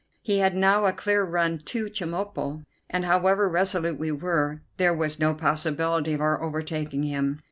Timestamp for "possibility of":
5.35-6.21